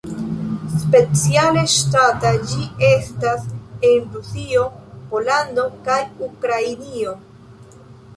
[0.83, 3.43] Speciale ŝtata ĝi estas
[3.89, 4.63] en Rusio,
[5.11, 7.15] Pollando kaj Ukrainio.